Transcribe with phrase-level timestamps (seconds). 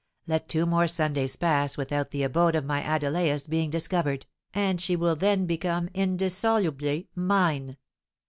[0.25, 4.95] "Let two more Sundays pass without the abode of my Adelais being discovered, and she
[4.95, 7.77] will then become indissolubly mine!"